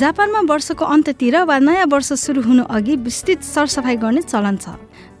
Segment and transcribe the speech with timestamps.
[0.00, 4.66] जापानमा वर्षको अन्त्यतिर वा नयाँ वर्ष सुरु हुनु अघि विस्तृत सरसफाइ गर्ने चलन छ।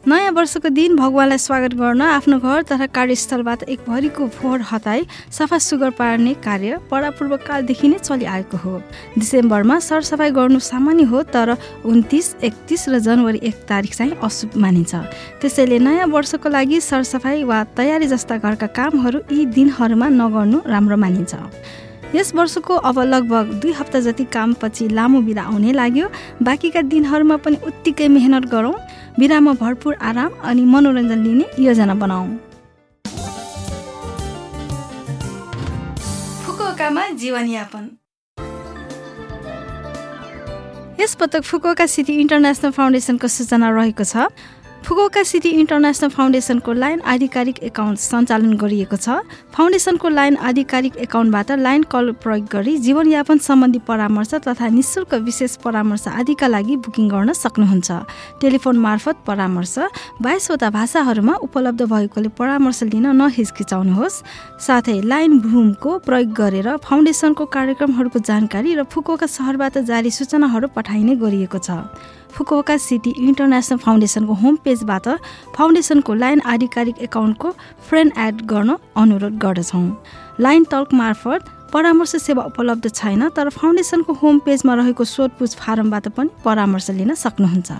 [0.00, 5.58] नयाँ वर्षको दिन भगवान्लाई स्वागत गर्न आफ्नो घर तथा कार्यस्थलबाट एक भरिको फोहोर हटाई सफा
[5.60, 8.80] सुग्घर पार्ने कार्य परापूर्व कालदेखि नै चलिआएको हो।
[9.18, 14.94] डिसेम्बरमा सरसफाइ गर्नु सामान्य हो तर उन्तिस एकतिस र जनवरी एक तारिक चाहिँ अशुभ मानिन्छ।
[15.36, 21.34] त्यसैले नयाँ वर्षको लागि सरसफाइ वा तयारी जस्ता घरका कामहरू यी दिनहरूमा नगर्नु राम्रो मानिन्छ।
[22.14, 26.08] यस वर्षको अब लगभग दुई हप्ता जति कामपछि लामो बिदा आउनै लाग्यो
[26.42, 28.74] बाँकीका दिनहरूमा पनि उत्तिकै मेहनत गरौँ।
[29.20, 32.26] बिदामा भरपुर आराम अनि मनोरञ्जन लिने योजना बनाऊ।
[36.44, 37.84] फुकुओकामा जीवनयापन।
[41.00, 44.32] यस पटक फुकुओका सिटी इन्टरनेसनल फाउन्डेसनको सूचना रहेको छ।
[44.80, 49.20] फुकुओका सिटी इन्टरनेसनल फाउन्डेसनको लाइन आधिकारिक एकाउन्ट सञ्चालन गरिएको छ।
[49.52, 56.06] फाउन्डेसनको लाइन आधिकारिक एकाउन्टबाट लाइन कल प्रयोग गरी जीवनयापन सम्बन्धी परामर्श तथा निशुल्क विशेष परामर्श
[56.10, 57.90] आदिका लागि बुकिङ गर्न सक्नुहुन्छ।
[58.40, 59.76] टेलिफोन मार्फत परामर्श।
[60.18, 64.22] बाइसवटा भाषाहरूमा उपलब्ध भएकोले परामर्श लिन नहिचकिचाउनुहोस्।
[64.58, 71.58] साथै लाइन भूमको प्रयोग गरेर फाउन्डेसनको कार्यक्रमहरूको जानकारी र फुकुओका सहरबाट जारी सूचनाहरू पठाइने गरिएको
[71.60, 71.84] छ।
[72.30, 75.08] फुकुओका सिटी इन्टरनेसनल फाउन्डेसनको होम पेजबाट
[75.56, 77.50] फाउन्डेसनको लाइन आधिकारिक एकाउन्टको
[77.88, 79.86] फ्रेन्ड एड गर्न अनुरोध गर्दछौँ।
[80.40, 81.40] लाइन टल्क मार्फत
[81.72, 87.72] परामर्श सेवा उपलब्ध छैन तर फाउन्डेसनको होम पेजमा रहेको सोधपुछ फारमबाट पनि परामर्श लिन सक्नुहुन्छ।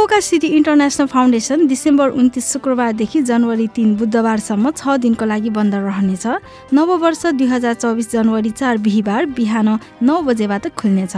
[0.00, 6.72] Fukuoka city international foundation December उन्तिस शुक्रबारदेखि जनवरी तिन बुधबारसम्म छ दिनको लागि बन्द रहनेछ।
[6.72, 9.68] नववर्ष दुई हजार चौबिस जनवरी चार बिहिबार बिहान
[10.00, 11.16] नौ बजेबाट खुल्नेछ।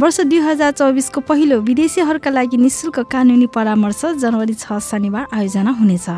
[0.00, 6.08] वर्ष दुई हजार चौबिसको पहिलो विदेशीहरूका लागि निशुल्क कानुनी परामर्श जनवरी छ शनिबार आयोजना हुनेछ।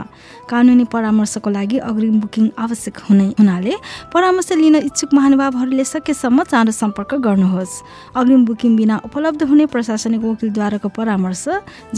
[0.46, 3.74] कानुनी परामर्शको लागि अग्रिम बुकिङ आवश्यक हुने हुनाले
[4.14, 7.74] परामर्श लिन इच्छुक महानुभावहरूले सकेसम्म चाँडो सम्पर्क गर्नुहोस्।
[8.14, 11.44] अग्रिम बुकिङ बिना उपलब्ध हुने प्रशासनिक वकिलद्वाराको परामर्श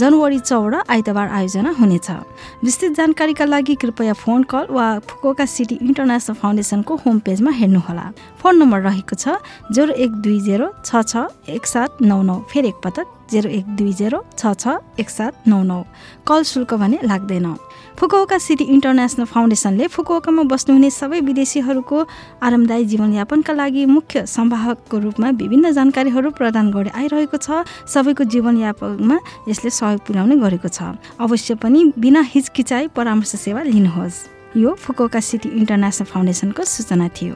[0.07, 2.09] जनवरी चौध आइतबार आयोजना हुनेछ।
[2.63, 8.05] विस्तृत जानकारीका लागि कृपया फोन कल वा फुकोका सिटी इन्टरनेसनल फाउन्डेसनको होम पेजमा हेर्नुहोला।
[8.39, 9.35] फोन नम्बर रहेको छ
[9.75, 13.93] जेरो एक दुई जेरो छ छ एक सात नौ नौ फेरि एकपटक जेरो एक दुई
[13.93, 15.83] जेरो छ छ एक सात नौ नौ।
[16.27, 17.47] कल शुल्क भने लाग्दैन।
[17.97, 21.97] फुकुओका सिटी इन्टरनेसनल फाउन्डेसनले फुकुओकामा बस्नुहुने सबै विदेशीहरूको
[22.45, 29.17] आरामदायी जीवनयापनका लागि मुख्य सम्वाहकको रूपमा विभिन्न जानकारीहरू प्रदान गर्दै आइरहेको छ। सबैको जीवनयापनमा
[29.49, 30.79] यसले सहयोग पुर्याउने गरेको छ।
[31.19, 37.35] अवश्य पनि बिना हिचकिचाइ परामर्श सेवा लिनुहोस्। यो फुकुओका सिटी इन्टरनेसनल फाउन्डेसनको सूचना थियो।